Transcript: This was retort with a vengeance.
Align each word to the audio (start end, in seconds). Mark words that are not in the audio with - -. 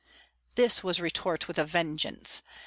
This 0.55 0.83
was 0.83 0.99
retort 0.99 1.47
with 1.47 1.59
a 1.59 1.63
vengeance. 1.63 2.41